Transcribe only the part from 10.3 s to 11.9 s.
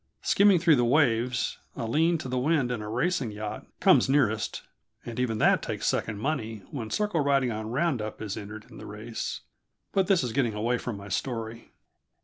getting away from my story.